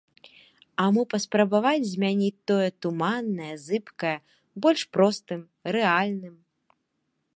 А 0.83 0.85
мо 0.95 1.03
паспрабаваць 1.11 1.89
змяніць 1.89 2.43
тое 2.51 2.69
туманнае, 2.85 3.53
зыбкае 3.67 4.17
больш 4.67 4.81
простым, 4.99 5.41
рэальным? 5.77 6.35